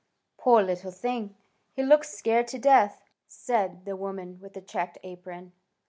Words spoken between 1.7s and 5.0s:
He looks scared to death," said the woman with the checked